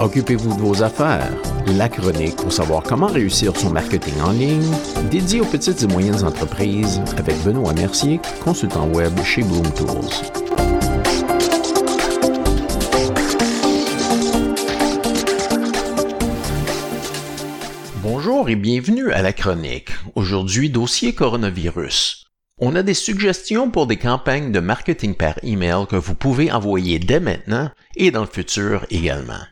Occupez-vous 0.00 0.54
de 0.54 0.60
vos 0.60 0.84
affaires. 0.84 1.28
La 1.76 1.88
chronique 1.88 2.36
pour 2.36 2.52
savoir 2.52 2.84
comment 2.84 3.08
réussir 3.08 3.56
son 3.56 3.70
marketing 3.70 4.14
en 4.20 4.30
ligne, 4.30 4.72
dédié 5.10 5.40
aux 5.40 5.44
petites 5.44 5.82
et 5.82 5.88
moyennes 5.88 6.24
entreprises 6.24 7.02
avec 7.16 7.36
Benoît 7.42 7.72
Mercier, 7.72 8.20
consultant 8.44 8.86
web 8.90 9.12
chez 9.24 9.42
Bloom 9.42 9.68
Tools. 9.74 9.88
Bonjour 18.00 18.48
et 18.48 18.56
bienvenue 18.56 19.10
à 19.10 19.22
la 19.22 19.32
chronique. 19.32 19.90
Aujourd'hui, 20.14 20.70
dossier 20.70 21.12
coronavirus. 21.12 22.26
On 22.60 22.76
a 22.76 22.84
des 22.84 22.94
suggestions 22.94 23.68
pour 23.68 23.88
des 23.88 23.96
campagnes 23.96 24.52
de 24.52 24.60
marketing 24.60 25.16
par 25.16 25.34
email 25.42 25.86
que 25.88 25.96
vous 25.96 26.14
pouvez 26.14 26.52
envoyer 26.52 27.00
dès 27.00 27.20
maintenant 27.20 27.70
et 27.96 28.12
dans 28.12 28.22
le 28.22 28.28
futur 28.28 28.86
également. 28.90 29.42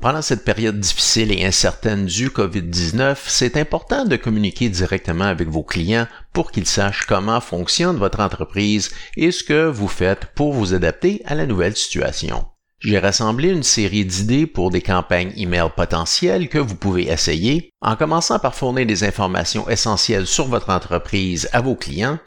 Pendant 0.00 0.20
cette 0.20 0.44
période 0.44 0.78
difficile 0.78 1.32
et 1.32 1.44
incertaine 1.44 2.04
du 2.04 2.28
COVID-19, 2.28 3.16
c'est 3.26 3.56
important 3.56 4.04
de 4.04 4.16
communiquer 4.16 4.68
directement 4.68 5.24
avec 5.24 5.48
vos 5.48 5.62
clients 5.62 6.06
pour 6.34 6.50
qu'ils 6.50 6.66
sachent 6.66 7.06
comment 7.06 7.40
fonctionne 7.40 7.96
votre 7.96 8.20
entreprise 8.20 8.90
et 9.16 9.30
ce 9.30 9.42
que 9.42 9.66
vous 9.68 9.88
faites 9.88 10.26
pour 10.34 10.52
vous 10.52 10.74
adapter 10.74 11.22
à 11.24 11.34
la 11.34 11.46
nouvelle 11.46 11.76
situation. 11.76 12.44
J'ai 12.78 12.98
rassemblé 12.98 13.48
une 13.48 13.62
série 13.62 14.04
d'idées 14.04 14.46
pour 14.46 14.70
des 14.70 14.82
campagnes 14.82 15.32
email 15.34 15.70
potentielles 15.74 16.50
que 16.50 16.58
vous 16.58 16.76
pouvez 16.76 17.10
essayer 17.10 17.70
en 17.80 17.96
commençant 17.96 18.38
par 18.38 18.54
fournir 18.54 18.84
des 18.84 19.02
informations 19.02 19.68
essentielles 19.70 20.26
sur 20.26 20.46
votre 20.46 20.68
entreprise 20.68 21.48
à 21.52 21.62
vos 21.62 21.74
clients 21.74 22.18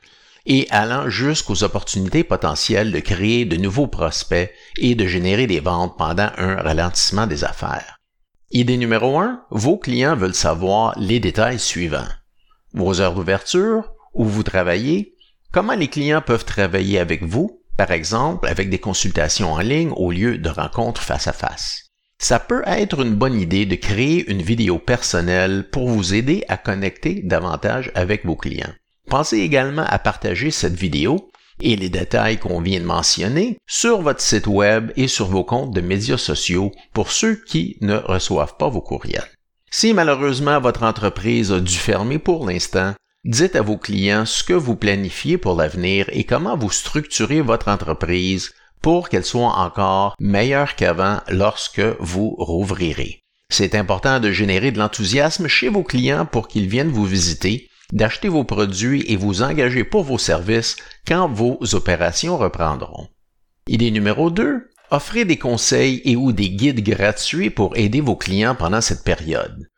et 0.45 0.67
allant 0.69 1.09
jusqu'aux 1.09 1.63
opportunités 1.63 2.23
potentielles 2.23 2.91
de 2.91 2.99
créer 2.99 3.45
de 3.45 3.57
nouveaux 3.57 3.87
prospects 3.87 4.51
et 4.77 4.95
de 4.95 5.05
générer 5.05 5.47
des 5.47 5.59
ventes 5.59 5.97
pendant 5.97 6.29
un 6.37 6.55
ralentissement 6.55 7.27
des 7.27 7.43
affaires. 7.43 7.99
Idée 8.51 8.77
numéro 8.77 9.19
1, 9.19 9.43
vos 9.51 9.77
clients 9.77 10.15
veulent 10.15 10.33
savoir 10.33 10.97
les 10.97 11.19
détails 11.19 11.59
suivants. 11.59 12.07
Vos 12.73 12.99
heures 12.99 13.13
d'ouverture, 13.13 13.91
où 14.13 14.25
vous 14.25 14.43
travaillez, 14.43 15.15
comment 15.51 15.75
les 15.75 15.87
clients 15.87 16.23
peuvent 16.25 16.45
travailler 16.45 16.99
avec 16.99 17.23
vous, 17.23 17.61
par 17.77 17.91
exemple 17.91 18.47
avec 18.47 18.69
des 18.69 18.79
consultations 18.79 19.53
en 19.53 19.59
ligne 19.59 19.91
au 19.95 20.11
lieu 20.11 20.37
de 20.37 20.49
rencontres 20.49 21.01
face 21.01 21.27
à 21.27 21.33
face. 21.33 21.89
Ça 22.21 22.37
peut 22.37 22.63
être 22.65 23.01
une 23.01 23.15
bonne 23.15 23.39
idée 23.39 23.65
de 23.65 23.75
créer 23.75 24.29
une 24.29 24.41
vidéo 24.41 24.77
personnelle 24.77 25.69
pour 25.69 25.87
vous 25.87 26.13
aider 26.13 26.43
à 26.49 26.57
connecter 26.57 27.21
davantage 27.23 27.91
avec 27.95 28.25
vos 28.25 28.35
clients. 28.35 28.73
Pensez 29.09 29.39
également 29.39 29.85
à 29.87 29.97
partager 29.97 30.51
cette 30.51 30.75
vidéo 30.75 31.31
et 31.61 31.75
les 31.75 31.89
détails 31.89 32.37
qu'on 32.37 32.61
vient 32.61 32.79
de 32.79 32.85
mentionner 32.85 33.57
sur 33.67 34.03
votre 34.03 34.21
site 34.21 34.45
web 34.45 34.91
et 34.95 35.07
sur 35.07 35.25
vos 35.25 35.43
comptes 35.43 35.73
de 35.73 35.81
médias 35.81 36.17
sociaux 36.17 36.71
pour 36.93 37.11
ceux 37.11 37.35
qui 37.35 37.77
ne 37.81 37.95
reçoivent 37.95 38.55
pas 38.57 38.69
vos 38.69 38.81
courriels. 38.81 39.27
Si 39.71 39.93
malheureusement 39.95 40.59
votre 40.59 40.83
entreprise 40.83 41.51
a 41.51 41.59
dû 41.59 41.75
fermer 41.75 42.19
pour 42.19 42.47
l'instant, 42.47 42.93
dites 43.25 43.55
à 43.55 43.63
vos 43.63 43.77
clients 43.77 44.27
ce 44.27 44.43
que 44.43 44.53
vous 44.53 44.75
planifiez 44.75 45.39
pour 45.39 45.55
l'avenir 45.55 46.05
et 46.11 46.23
comment 46.23 46.55
vous 46.55 46.71
structurez 46.71 47.41
votre 47.41 47.67
entreprise 47.67 48.53
pour 48.81 49.09
qu'elle 49.09 49.25
soit 49.25 49.57
encore 49.57 50.15
meilleure 50.19 50.75
qu'avant 50.75 51.19
lorsque 51.29 51.81
vous 51.99 52.35
rouvrirez. 52.37 53.21
C'est 53.51 53.73
important 53.73 54.19
de 54.19 54.31
générer 54.31 54.71
de 54.71 54.77
l'enthousiasme 54.77 55.47
chez 55.47 55.69
vos 55.69 55.83
clients 55.83 56.27
pour 56.27 56.47
qu'ils 56.47 56.67
viennent 56.67 56.91
vous 56.91 57.05
visiter 57.05 57.69
d'acheter 57.91 58.29
vos 58.29 58.43
produits 58.43 59.03
et 59.07 59.15
vous 59.15 59.41
engager 59.41 59.83
pour 59.83 60.03
vos 60.03 60.17
services 60.17 60.75
quand 61.07 61.27
vos 61.27 61.57
opérations 61.73 62.37
reprendront. 62.37 63.07
Idée 63.67 63.91
numéro 63.91 64.29
2. 64.29 64.69
Offrez 64.91 65.25
des 65.25 65.37
conseils 65.37 66.01
et 66.05 66.15
ou 66.15 66.31
des 66.31 66.49
guides 66.49 66.83
gratuits 66.83 67.51
pour 67.51 67.77
aider 67.77 68.01
vos 68.01 68.15
clients 68.15 68.55
pendant 68.55 68.81
cette 68.81 69.03
période. 69.03 69.69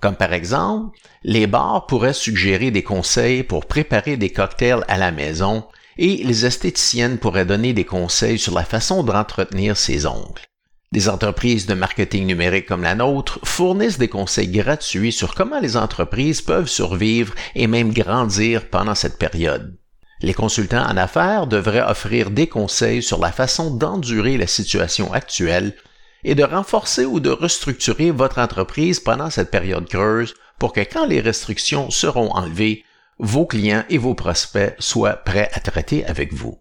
Comme 0.00 0.16
par 0.16 0.32
exemple, 0.32 0.96
les 1.24 1.46
bars 1.46 1.86
pourraient 1.86 2.14
suggérer 2.14 2.70
des 2.70 2.82
conseils 2.82 3.42
pour 3.42 3.66
préparer 3.66 4.16
des 4.16 4.30
cocktails 4.30 4.84
à 4.88 4.96
la 4.96 5.10
maison 5.10 5.64
et 5.98 6.22
les 6.24 6.46
esthéticiennes 6.46 7.18
pourraient 7.18 7.44
donner 7.44 7.72
des 7.72 7.84
conseils 7.84 8.38
sur 8.38 8.54
la 8.54 8.64
façon 8.64 9.02
d'entretenir 9.02 9.76
ses 9.76 10.06
ongles. 10.06 10.49
Des 10.92 11.08
entreprises 11.08 11.66
de 11.66 11.74
marketing 11.74 12.26
numérique 12.26 12.66
comme 12.66 12.82
la 12.82 12.96
nôtre 12.96 13.38
fournissent 13.44 13.98
des 13.98 14.08
conseils 14.08 14.48
gratuits 14.48 15.12
sur 15.12 15.36
comment 15.36 15.60
les 15.60 15.76
entreprises 15.76 16.42
peuvent 16.42 16.68
survivre 16.68 17.32
et 17.54 17.68
même 17.68 17.92
grandir 17.92 18.68
pendant 18.68 18.96
cette 18.96 19.16
période. 19.16 19.76
Les 20.20 20.34
consultants 20.34 20.84
en 20.84 20.96
affaires 20.96 21.46
devraient 21.46 21.88
offrir 21.88 22.32
des 22.32 22.48
conseils 22.48 23.04
sur 23.04 23.20
la 23.20 23.30
façon 23.30 23.72
d'endurer 23.72 24.36
la 24.36 24.48
situation 24.48 25.12
actuelle 25.12 25.76
et 26.24 26.34
de 26.34 26.42
renforcer 26.42 27.04
ou 27.04 27.20
de 27.20 27.30
restructurer 27.30 28.10
votre 28.10 28.38
entreprise 28.38 28.98
pendant 28.98 29.30
cette 29.30 29.52
période 29.52 29.88
creuse 29.88 30.34
pour 30.58 30.72
que 30.72 30.80
quand 30.80 31.06
les 31.06 31.20
restrictions 31.20 31.88
seront 31.90 32.32
enlevées, 32.32 32.84
vos 33.20 33.46
clients 33.46 33.84
et 33.90 33.98
vos 33.98 34.14
prospects 34.14 34.74
soient 34.80 35.12
prêts 35.12 35.50
à 35.52 35.60
traiter 35.60 36.04
avec 36.04 36.34
vous. 36.34 36.58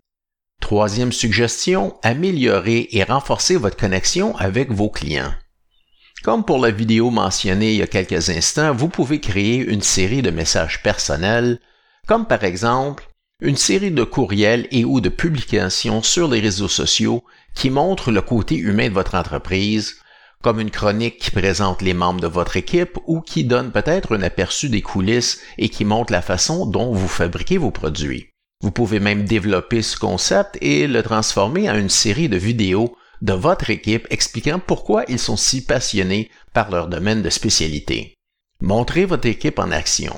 Troisième 0.59 1.11
suggestion, 1.11 1.95
améliorer 2.03 2.89
et 2.91 3.03
renforcer 3.03 3.55
votre 3.55 3.77
connexion 3.77 4.35
avec 4.37 4.71
vos 4.71 4.89
clients. 4.89 5.33
Comme 6.23 6.43
pour 6.43 6.59
la 6.59 6.71
vidéo 6.71 7.09
mentionnée 7.09 7.71
il 7.71 7.77
y 7.77 7.81
a 7.81 7.87
quelques 7.87 8.29
instants, 8.29 8.73
vous 8.73 8.89
pouvez 8.89 9.19
créer 9.19 9.57
une 9.57 9.81
série 9.81 10.21
de 10.21 10.31
messages 10.31 10.83
personnels, 10.83 11.59
comme 12.07 12.27
par 12.27 12.43
exemple 12.43 13.07
une 13.41 13.55
série 13.55 13.91
de 13.91 14.03
courriels 14.03 14.67
et 14.69 14.83
ou 14.83 14.99
de 14.99 15.07
publications 15.07 16.03
sur 16.03 16.27
les 16.27 16.41
réseaux 16.41 16.67
sociaux 16.67 17.23
qui 17.55 17.69
montrent 17.69 18.11
le 18.11 18.21
côté 18.21 18.55
humain 18.55 18.89
de 18.89 18.93
votre 18.93 19.15
entreprise, 19.15 19.95
comme 20.43 20.59
une 20.59 20.71
chronique 20.71 21.19
qui 21.19 21.31
présente 21.31 21.81
les 21.81 21.93
membres 21.93 22.19
de 22.19 22.27
votre 22.27 22.57
équipe 22.57 22.97
ou 23.07 23.21
qui 23.21 23.45
donne 23.45 23.71
peut-être 23.71 24.15
un 24.17 24.21
aperçu 24.21 24.67
des 24.67 24.81
coulisses 24.81 25.39
et 25.57 25.69
qui 25.69 25.85
montre 25.85 26.11
la 26.11 26.21
façon 26.21 26.65
dont 26.65 26.93
vous 26.93 27.07
fabriquez 27.07 27.57
vos 27.57 27.71
produits. 27.71 28.29
Vous 28.61 28.71
pouvez 28.71 28.99
même 28.99 29.23
développer 29.23 29.81
ce 29.81 29.97
concept 29.97 30.57
et 30.61 30.85
le 30.85 31.01
transformer 31.01 31.69
en 31.69 31.75
une 31.75 31.89
série 31.89 32.27
de 32.27 32.35
vidéos 32.35 32.95
de 33.21 33.31
votre 33.31 33.69
équipe 33.69 34.05
expliquant 34.09 34.59
pourquoi 34.59 35.05
ils 35.07 35.19
sont 35.19 35.37
si 35.37 35.65
passionnés 35.65 36.29
par 36.53 36.69
leur 36.69 36.89
domaine 36.89 37.21
de 37.21 37.29
spécialité. 37.29 38.15
Montrez 38.61 39.05
votre 39.05 39.27
équipe 39.27 39.59
en 39.59 39.71
action. 39.71 40.13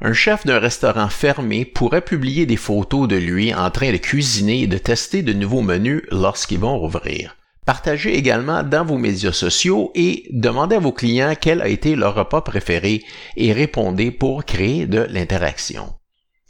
Un 0.00 0.12
chef 0.14 0.46
d'un 0.46 0.58
restaurant 0.58 1.08
fermé 1.08 1.64
pourrait 1.64 2.00
publier 2.00 2.44
des 2.44 2.56
photos 2.56 3.06
de 3.06 3.16
lui 3.16 3.54
en 3.54 3.70
train 3.70 3.92
de 3.92 3.98
cuisiner 3.98 4.62
et 4.62 4.66
de 4.66 4.78
tester 4.78 5.22
de 5.22 5.32
nouveaux 5.32 5.62
menus 5.62 6.02
lorsqu'ils 6.10 6.58
vont 6.58 6.78
rouvrir. 6.78 7.36
Partagez 7.66 8.16
également 8.16 8.64
dans 8.64 8.84
vos 8.84 8.98
médias 8.98 9.32
sociaux 9.32 9.92
et 9.94 10.24
demandez 10.30 10.76
à 10.76 10.80
vos 10.80 10.92
clients 10.92 11.34
quel 11.40 11.60
a 11.60 11.68
été 11.68 11.94
leur 11.94 12.16
repas 12.16 12.40
préféré 12.40 13.04
et 13.36 13.52
répondez 13.52 14.10
pour 14.10 14.44
créer 14.44 14.86
de 14.86 15.06
l'interaction. 15.10 15.92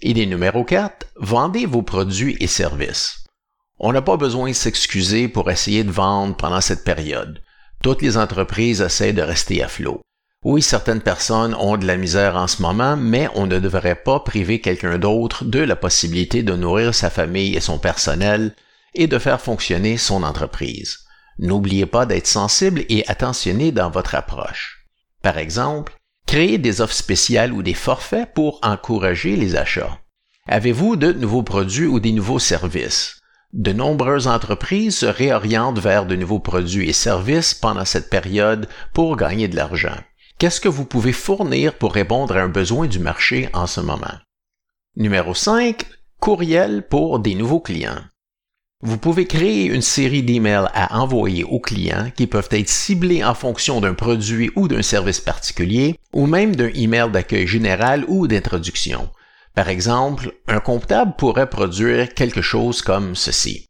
Idée 0.03 0.25
numéro 0.25 0.65
4, 0.65 1.09
vendez 1.17 1.67
vos 1.67 1.83
produits 1.83 2.35
et 2.41 2.47
services. 2.47 3.23
On 3.79 3.93
n'a 3.93 4.01
pas 4.01 4.17
besoin 4.17 4.49
de 4.49 4.55
s'excuser 4.55 5.29
pour 5.29 5.51
essayer 5.51 5.85
de 5.85 5.91
vendre 5.91 6.35
pendant 6.37 6.63
cette 6.63 6.85
période. 6.85 7.43
Toutes 7.83 8.01
les 8.01 8.17
entreprises 8.17 8.81
essaient 8.81 9.13
de 9.13 9.21
rester 9.21 9.63
à 9.63 9.69
flot. 9.69 10.01
Oui, 10.43 10.63
certaines 10.63 11.03
personnes 11.03 11.55
ont 11.55 11.77
de 11.77 11.87
la 11.87 11.99
misère 11.99 12.37
en 12.37 12.47
ce 12.47 12.63
moment, 12.63 12.97
mais 12.97 13.29
on 13.35 13.47
ne 13.47 13.59
devrait 13.59 13.95
pas 13.95 14.21
priver 14.21 14.63
quelqu'un 14.63 14.97
d'autre 14.97 15.45
de 15.45 15.61
la 15.61 15.77
possibilité 15.77 16.43
de 16.43 16.57
nourrir 16.57 16.95
sa 16.95 17.11
famille 17.11 17.55
et 17.55 17.61
son 17.61 17.79
personnel 17.79 18.55
et 18.95 19.07
de 19.07 19.19
faire 19.19 19.43
fonctionner 19.43 19.99
son 19.99 20.23
entreprise. 20.23 21.01
N'oubliez 21.39 21.85
pas 21.85 22.07
d'être 22.07 22.27
sensible 22.27 22.87
et 22.89 23.07
attentionné 23.07 23.71
dans 23.71 23.91
votre 23.91 24.15
approche. 24.15 24.87
Par 25.21 25.37
exemple, 25.37 25.93
Créer 26.31 26.59
des 26.59 26.81
offres 26.81 26.95
spéciales 26.95 27.53
ou 27.53 27.61
des 27.61 27.75
forfaits 27.75 28.33
pour 28.35 28.61
encourager 28.63 29.35
les 29.35 29.57
achats. 29.57 29.99
Avez-vous 30.47 30.95
de 30.95 31.13
nouveaux 31.13 31.43
produits 31.43 31.89
ou 31.89 31.99
des 31.99 32.13
nouveaux 32.13 32.39
services? 32.39 33.19
De 33.53 33.73
nombreuses 33.73 34.29
entreprises 34.29 34.99
se 34.99 35.07
réorientent 35.07 35.81
vers 35.81 36.07
de 36.07 36.15
nouveaux 36.15 36.39
produits 36.39 36.89
et 36.89 36.93
services 36.93 37.53
pendant 37.53 37.85
cette 37.85 38.11
période 38.11 38.69
pour 38.95 39.17
gagner 39.17 39.49
de 39.49 39.57
l'argent. 39.57 39.97
Qu'est-ce 40.39 40.61
que 40.61 40.69
vous 40.69 40.85
pouvez 40.85 41.13
fournir 41.13 41.75
pour 41.75 41.93
répondre 41.93 42.37
à 42.37 42.43
un 42.43 42.49
besoin 42.49 42.87
du 42.87 43.01
marché 43.01 43.49
en 43.53 43.67
ce 43.67 43.81
moment? 43.81 44.15
Numéro 44.95 45.35
5. 45.35 45.85
Courriel 46.21 46.87
pour 46.87 47.19
des 47.19 47.35
nouveaux 47.35 47.59
clients. 47.59 48.05
Vous 48.83 48.97
pouvez 48.97 49.27
créer 49.27 49.67
une 49.67 49.83
série 49.83 50.23
d'emails 50.23 50.71
à 50.73 50.99
envoyer 50.99 51.45
aux 51.45 51.61
clients 51.61 52.11
qui 52.17 52.27
peuvent 52.27 52.49
être 52.51 52.71
ciblés 52.71 53.23
en 53.23 53.35
fonction 53.35 53.79
d'un 53.83 53.93
produit 53.93 54.51
ou 54.57 54.69
d'un 54.69 54.81
service 54.81 55.21
particulier, 55.21 55.97
ou 56.15 56.27
même 56.27 56.57
d'un 56.57 56.71
email 56.75 57.11
d'accueil 57.11 57.47
général 57.47 58.07
ou 58.09 58.27
d'introduction. 58.27 59.11
Par 59.55 59.69
exemple, 59.69 60.33
un 60.49 60.61
comptable 60.61 61.13
pourrait 61.19 61.51
produire 61.51 62.15
quelque 62.15 62.41
chose 62.41 62.81
comme 62.81 63.15
ceci. 63.17 63.67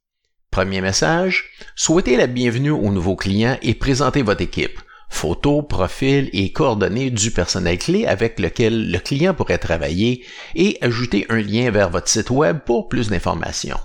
Premier 0.53 0.81
message, 0.81 1.51
souhaitez 1.75 2.17
la 2.17 2.29
bienvenue 2.29 2.71
aux 2.71 2.93
nouveaux 2.93 3.17
clients 3.17 3.59
et 3.63 3.75
présentez 3.75 4.23
votre 4.23 4.43
équipe. 4.43 4.79
Photos, 5.09 5.65
profils 5.69 6.31
et 6.33 6.53
coordonnées 6.53 7.11
du 7.11 7.33
personnel 7.33 7.79
clé 7.79 8.07
avec 8.07 8.39
lequel 8.39 8.93
le 8.93 8.99
client 9.01 9.35
pourrait 9.35 9.59
travailler 9.59 10.25
et 10.55 10.79
ajoutez 10.83 11.27
un 11.31 11.41
lien 11.41 11.73
vers 11.73 11.91
votre 11.91 12.07
site 12.07 12.31
web 12.31 12.61
pour 12.65 12.89
plus 12.89 13.09
d'informations. 13.09 13.81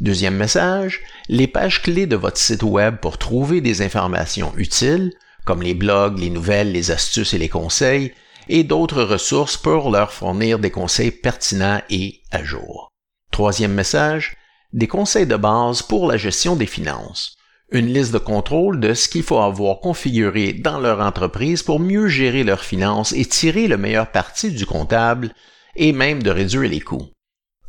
Deuxième 0.00 0.36
message, 0.36 1.02
les 1.28 1.46
pages 1.46 1.82
clés 1.82 2.06
de 2.06 2.16
votre 2.16 2.38
site 2.38 2.62
web 2.62 2.96
pour 2.96 3.18
trouver 3.18 3.60
des 3.60 3.82
informations 3.82 4.54
utiles, 4.56 5.12
comme 5.44 5.60
les 5.60 5.74
blogs, 5.74 6.18
les 6.18 6.30
nouvelles, 6.30 6.72
les 6.72 6.90
astuces 6.90 7.34
et 7.34 7.38
les 7.38 7.50
conseils, 7.50 8.14
et 8.48 8.64
d'autres 8.64 9.02
ressources 9.02 9.58
pour 9.58 9.90
leur 9.90 10.10
fournir 10.10 10.58
des 10.58 10.70
conseils 10.70 11.10
pertinents 11.10 11.82
et 11.90 12.22
à 12.30 12.42
jour. 12.42 12.88
Troisième 13.30 13.74
message, 13.74 14.36
des 14.72 14.86
conseils 14.86 15.26
de 15.26 15.36
base 15.36 15.82
pour 15.82 16.06
la 16.06 16.16
gestion 16.16 16.56
des 16.56 16.66
finances. 16.66 17.36
Une 17.70 17.92
liste 17.92 18.12
de 18.12 18.18
contrôle 18.18 18.80
de 18.80 18.94
ce 18.94 19.06
qu'il 19.06 19.22
faut 19.22 19.38
avoir 19.38 19.80
configuré 19.80 20.54
dans 20.54 20.78
leur 20.78 21.00
entreprise 21.00 21.62
pour 21.62 21.78
mieux 21.78 22.08
gérer 22.08 22.42
leurs 22.42 22.64
finances 22.64 23.12
et 23.12 23.26
tirer 23.26 23.68
le 23.68 23.76
meilleur 23.76 24.10
parti 24.10 24.50
du 24.50 24.64
comptable 24.64 25.34
et 25.76 25.92
même 25.92 26.22
de 26.22 26.30
réduire 26.30 26.70
les 26.70 26.80
coûts. 26.80 27.10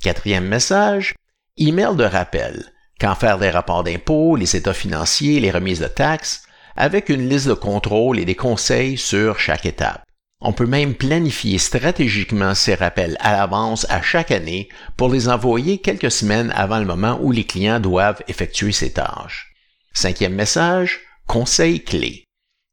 Quatrième 0.01 0.47
message, 0.47 1.13
email 1.67 1.95
de 1.95 2.03
rappel. 2.03 2.65
Quand 2.99 3.15
faire 3.15 3.37
des 3.37 3.49
rapports 3.49 3.83
d'impôts, 3.83 4.35
les 4.35 4.55
états 4.55 4.73
financiers, 4.73 5.39
les 5.39 5.51
remises 5.51 5.79
de 5.79 5.87
taxes, 5.87 6.43
avec 6.75 7.09
une 7.09 7.27
liste 7.27 7.47
de 7.47 7.53
contrôle 7.53 8.19
et 8.19 8.25
des 8.25 8.35
conseils 8.35 8.97
sur 8.97 9.39
chaque 9.39 9.65
étape. 9.65 10.03
On 10.39 10.53
peut 10.53 10.65
même 10.65 10.95
planifier 10.95 11.59
stratégiquement 11.59 12.55
ces 12.55 12.73
rappels 12.73 13.15
à 13.19 13.33
l'avance 13.33 13.85
à 13.89 14.01
chaque 14.01 14.31
année 14.31 14.69
pour 14.97 15.09
les 15.09 15.29
envoyer 15.29 15.77
quelques 15.77 16.11
semaines 16.11 16.51
avant 16.55 16.79
le 16.79 16.85
moment 16.85 17.19
où 17.21 17.31
les 17.31 17.43
clients 17.43 17.79
doivent 17.79 18.23
effectuer 18.27 18.71
ces 18.71 18.91
tâches. 18.91 19.53
Cinquième 19.93 20.33
message, 20.33 21.01
conseil 21.27 21.83
clé. 21.83 22.23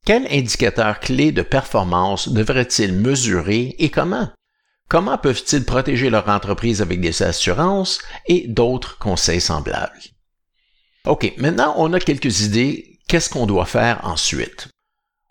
Quel 0.06 0.26
indicateur 0.30 1.00
clé 1.00 1.32
de 1.32 1.42
performance 1.42 2.30
devraient-ils 2.30 2.94
mesurer 2.94 3.76
et 3.78 3.90
comment? 3.90 4.30
Comment 4.88 5.18
peuvent-ils 5.18 5.64
protéger 5.64 6.08
leur 6.08 6.28
entreprise 6.28 6.80
avec 6.80 7.00
des 7.00 7.22
assurances 7.22 8.00
et 8.26 8.46
d'autres 8.48 8.98
conseils 8.98 9.40
semblables? 9.40 9.98
OK, 11.06 11.34
maintenant 11.36 11.74
on 11.76 11.92
a 11.92 12.00
quelques 12.00 12.40
idées. 12.40 12.98
Qu'est-ce 13.06 13.30
qu'on 13.30 13.46
doit 13.46 13.66
faire 13.66 14.00
ensuite? 14.04 14.68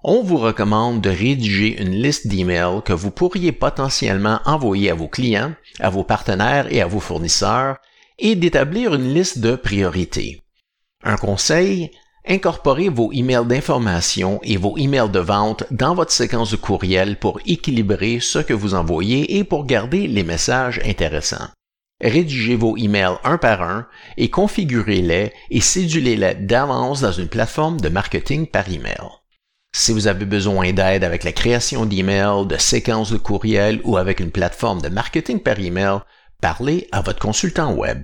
On 0.03 0.21
vous 0.21 0.37
recommande 0.37 1.01
de 1.01 1.09
rédiger 1.09 1.81
une 1.81 1.91
liste 1.91 2.27
d'emails 2.27 2.83
que 2.85 2.93
vous 2.93 3.11
pourriez 3.11 3.51
potentiellement 3.51 4.39
envoyer 4.45 4.91
à 4.91 4.95
vos 4.95 5.07
clients, 5.07 5.53
à 5.79 5.89
vos 5.89 6.03
partenaires 6.03 6.71
et 6.71 6.81
à 6.81 6.87
vos 6.87 6.99
fournisseurs 6.99 7.77
et 8.19 8.35
d'établir 8.35 8.93
une 8.93 9.13
liste 9.13 9.39
de 9.39 9.55
priorités. 9.55 10.41
Un 11.03 11.17
conseil, 11.17 11.91
incorporez 12.27 12.89
vos 12.89 13.11
emails 13.11 13.45
d'information 13.45 14.39
et 14.43 14.57
vos 14.57 14.77
emails 14.77 15.09
de 15.09 15.19
vente 15.19 15.63
dans 15.71 15.95
votre 15.95 16.11
séquence 16.11 16.51
de 16.51 16.57
courriel 16.57 17.17
pour 17.17 17.39
équilibrer 17.45 18.19
ce 18.19 18.39
que 18.39 18.53
vous 18.53 18.73
envoyez 18.73 19.37
et 19.37 19.43
pour 19.43 19.65
garder 19.65 20.07
les 20.07 20.23
messages 20.23 20.81
intéressants. 20.85 21.49
Rédigez 22.01 22.55
vos 22.55 22.77
emails 22.77 23.17
un 23.23 23.37
par 23.37 23.61
un 23.61 23.87
et 24.17 24.29
configurez-les 24.29 25.31
et 25.49 25.61
cédulez-les 25.61 26.35
d'avance 26.35 27.01
dans 27.01 27.11
une 27.11 27.27
plateforme 27.27 27.79
de 27.79 27.89
marketing 27.89 28.45
par 28.45 28.69
email. 28.69 29.09
Si 29.75 29.91
vous 29.91 30.07
avez 30.07 30.25
besoin 30.25 30.73
d'aide 30.73 31.03
avec 31.03 31.23
la 31.23 31.31
création 31.31 31.85
d'emails, 31.85 32.47
de 32.47 32.57
séquences 32.57 33.11
de 33.11 33.17
courriel 33.17 33.81
ou 33.83 33.97
avec 33.97 34.19
une 34.19 34.31
plateforme 34.31 34.81
de 34.81 34.89
marketing 34.89 35.39
par 35.39 35.59
email, 35.59 35.99
parlez 36.41 36.87
à 36.91 37.01
votre 37.01 37.19
consultant 37.19 37.73
web. 37.73 38.03